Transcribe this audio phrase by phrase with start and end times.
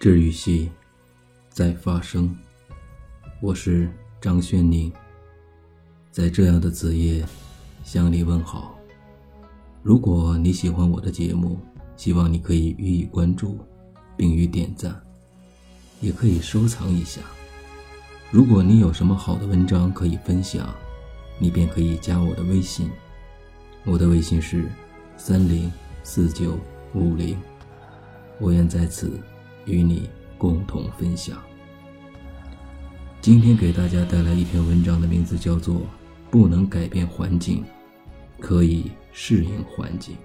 [0.00, 0.70] 治愈系
[1.50, 2.32] 在发生，
[3.40, 3.90] 我是
[4.20, 4.92] 张轩宁，
[6.12, 7.26] 在这样的子夜
[7.82, 8.78] 向你问好。
[9.82, 11.58] 如果你喜欢我的节目，
[11.96, 13.58] 希望你可以予以关注，
[14.16, 14.94] 并予点赞，
[16.00, 17.20] 也可以收藏一下。
[18.30, 20.72] 如果你有什么好的文章可以分享，
[21.40, 22.88] 你便可以加我的微信，
[23.84, 24.66] 我的微信是
[25.16, 25.68] 三零
[26.04, 26.56] 四九
[26.94, 27.36] 五零，
[28.38, 29.10] 我愿在此。
[29.68, 30.08] 与你
[30.38, 31.40] 共同分享。
[33.20, 35.76] 今天给大家带来一篇文章的名字叫做
[36.30, 37.64] 《不能改变环境，
[38.40, 40.16] 可以适应环境》。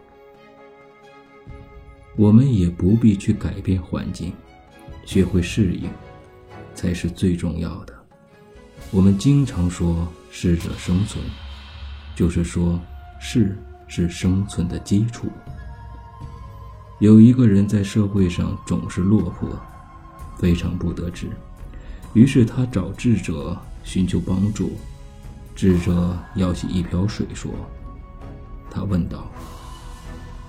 [2.15, 4.31] 我们也不必去改变环境，
[5.05, 5.89] 学会适应，
[6.75, 7.93] 才是最重要的。
[8.91, 11.23] 我们经常说“适者生存”，
[12.15, 12.79] 就是说
[13.19, 13.57] “适”
[13.89, 15.27] 是生存的基础。
[17.03, 19.49] 有一个人在社会上总是落魄，
[20.37, 21.27] 非常不得志，
[22.13, 24.71] 于是他找智者寻求帮助。
[25.53, 27.51] 智者舀起一瓢水说
[28.71, 29.29] ：“他问道，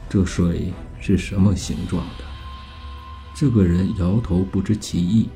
[0.08, 2.24] 这水是什么形状的？”
[3.34, 5.28] 这个人摇头不知其意。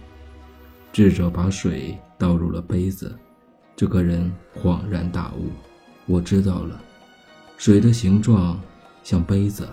[0.93, 3.13] 智者把水倒入了杯子，
[3.75, 5.51] 这个人恍然大悟
[6.07, 6.81] ：“我知道了，
[7.57, 8.57] 水的形状
[9.03, 9.69] 像杯子。”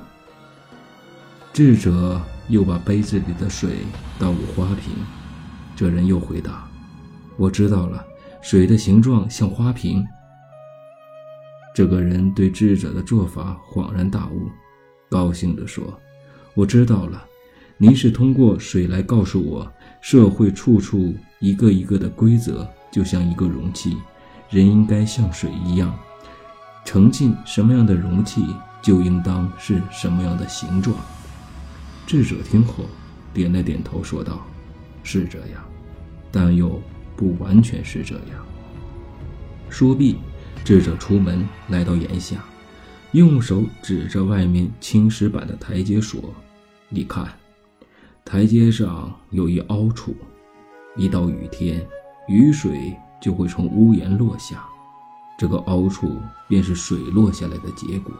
[1.55, 3.77] 智者又把杯子里的水
[4.19, 4.91] 倒入花瓶，
[5.73, 6.69] 这人又回答
[7.39, 8.05] ：“我知道了，
[8.41, 10.05] 水的形状像花瓶。”
[11.73, 14.51] 这个人对智者的做法恍然大悟，
[15.09, 15.97] 高兴地说
[16.55, 17.25] ：“我知道了，
[17.77, 19.65] 您是通过水来告诉我，
[20.01, 23.95] 社会处处一个一个的规则，就像一个容器，
[24.49, 25.97] 人应该像水一样，
[26.83, 28.45] 盛进什么样的容器，
[28.81, 30.93] 就应当是什么样的形状。”
[32.05, 32.85] 智者听后，
[33.33, 34.45] 点了点头，说道
[35.03, 35.63] ：“是这样，
[36.31, 36.81] 但又
[37.15, 38.45] 不完全是这样。”
[39.69, 40.17] 说毕，
[40.63, 42.43] 智者出门来到檐下，
[43.13, 46.21] 用手指着外面青石板的台阶说
[46.89, 47.27] ：“你看，
[48.23, 50.15] 台阶上有一凹处，
[50.95, 51.85] 一到雨天，
[52.27, 54.63] 雨水就会从屋檐落下，
[55.39, 58.13] 这个凹处便是水落下来的结果。”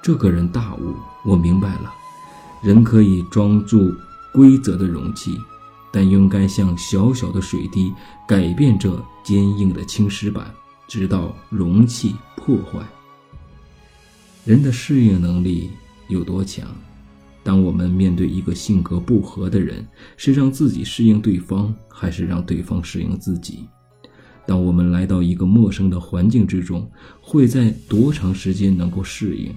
[0.00, 1.92] 这个人大悟，我明白了。
[2.64, 3.94] 人可以装住
[4.32, 5.38] 规则的容器，
[5.92, 7.92] 但应该像小小的水滴，
[8.26, 8.90] 改变这
[9.22, 10.50] 坚硬的青石板，
[10.88, 12.80] 直到容器破坏。
[14.46, 15.68] 人的适应能力
[16.08, 16.66] 有多强？
[17.42, 19.86] 当我们面对一个性格不合的人，
[20.16, 23.66] 是让自己适应对方，还是让对方适应自己？
[24.46, 29.54] 当我们来到一个陌生的环境之中，会在多长时间能够适应？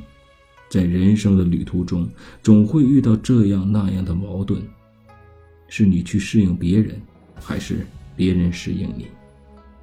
[0.69, 2.07] 在人生的旅途中，
[2.43, 4.61] 总会遇到这样那样的矛盾，
[5.69, 7.01] 是你去适应别人，
[7.35, 7.85] 还是
[8.15, 9.07] 别人适应你？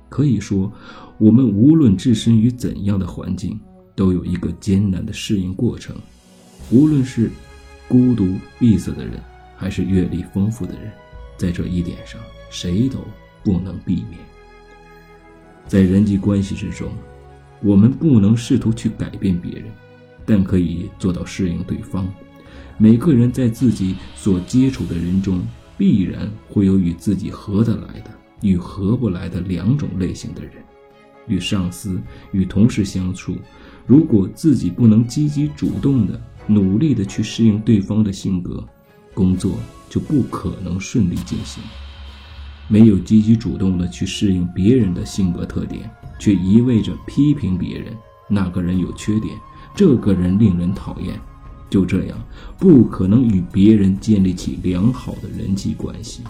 [0.09, 0.73] 可以说，
[1.19, 3.59] 我们无论置身于怎样的环境，
[3.97, 5.97] 都有一个艰难的适应过程。
[6.71, 7.31] 无论是
[7.89, 9.21] 孤独闭塞的人，
[9.57, 10.93] 还是阅历丰富的人，
[11.37, 12.21] 在这一点上，
[12.51, 12.99] 谁都
[13.43, 14.21] 不能避免。
[15.67, 16.93] 在人际关系之中，
[17.63, 19.65] 我们不能试图去改变别人。
[20.27, 22.07] 但可以做到适应对方。
[22.77, 25.41] 每个人在自己所接触的人中，
[25.79, 28.11] 必然会有与自己合得来的，
[28.43, 30.53] 与合不来的两种类型的人。
[31.27, 32.01] 与上司、
[32.33, 33.37] 与同事相处，
[33.87, 38.63] 如果自己不能积极主动的、努力的去适应对方的性格，
[39.15, 39.57] 工作
[39.89, 41.63] 就不可能顺利进行。
[42.69, 47.97] 没有积极主动的去适应别人的性格特点，却一味着批评别人，
[48.29, 49.35] 那个人有缺点。
[49.75, 51.19] 这个人令人讨厌，
[51.69, 52.17] 就这样
[52.59, 56.23] 不可能与别人建立起良好的人际关系。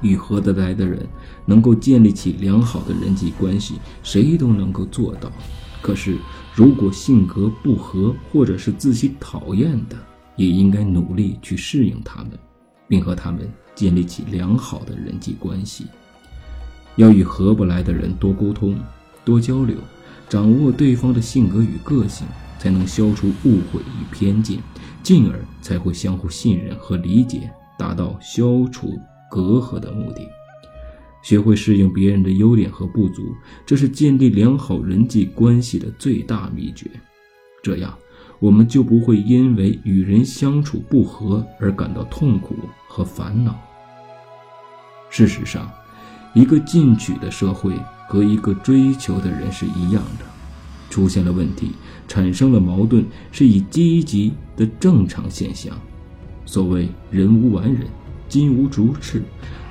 [0.00, 1.04] 与合得来的人
[1.44, 5.32] 能够建立起良好的人际关系，谁都能够做到。
[5.82, 6.18] 可是，
[6.54, 9.96] 如果性格不合或者是自己讨厌的，
[10.36, 12.32] 也应该努力去适应他们，
[12.86, 15.86] 并和他们建立起良好的人际关系。
[16.94, 18.78] 要与合不来的人多沟通、
[19.24, 19.76] 多交流。
[20.28, 22.26] 掌握对方的性格与个性，
[22.58, 24.58] 才能消除误会与偏见，
[25.02, 28.98] 进而才会相互信任和理解，达到消除
[29.30, 30.26] 隔阂的目的。
[31.22, 33.22] 学会适应别人的优点和不足，
[33.64, 36.90] 这是建立良好人际关系的最大秘诀。
[37.62, 37.96] 这样，
[38.38, 42.54] 我们就不会因为与人相处不和而感到痛苦
[42.88, 43.58] 和烦恼。
[45.10, 45.70] 事实上，
[46.34, 47.72] 一个进取的社会。
[48.08, 50.24] 和一个追求的人是一样的，
[50.96, 51.72] 出现了问题，
[52.08, 55.78] 产生了矛盾，是以积极的正常现象。
[56.46, 57.82] 所谓人无完人，
[58.30, 59.22] 金无足赤，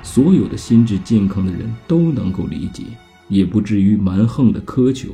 [0.04, 2.84] 所有的心智健康的人都能够理解，
[3.28, 5.08] 也不至于蛮横的苛求。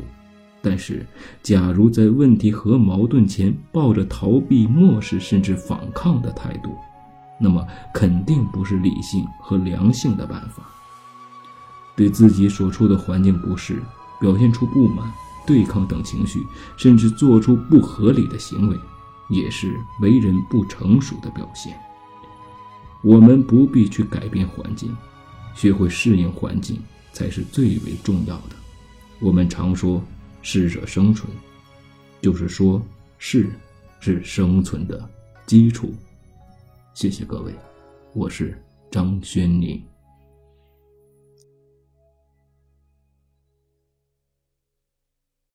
[0.61, 1.07] 但是，
[1.43, 6.77] 假如在问题和矛盾前抱着逃避、漠视甚至反抗的态度，
[7.41, 10.63] 那么肯定不是理性和良性的办法。
[11.97, 13.83] 对自己所处的环境不适，
[14.21, 15.11] 表现出不满、
[15.47, 16.45] 对抗等情绪，
[16.77, 18.79] 甚至做出不合理的行为，
[19.29, 21.77] 也是为人不成熟的表现。
[23.03, 24.97] 我们不必去改变环境，
[25.55, 26.79] 学会适应环境
[27.13, 28.57] 才是最为重要的。
[29.21, 30.03] 我们常说。
[30.45, 31.33] 适者生存，
[32.21, 32.85] 就是说，
[33.17, 33.49] 适
[34.01, 35.09] 是生存的
[35.47, 35.95] 基础。
[36.95, 37.55] 谢谢各位，
[38.13, 38.61] 我是
[38.91, 39.81] 张轩宁。